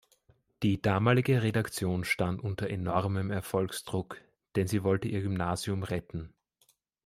[0.63, 4.19] Die damalige Redaktion stand unter enormen Erfolgsdruck,
[4.55, 6.33] denn sie wollte ihr Gymnasium retten.